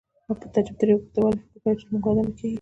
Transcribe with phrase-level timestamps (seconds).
[0.27, 2.57] ما په تعجب ترې وپوښتل: ولې فکر کوې چې زموږ واده نه کیږي؟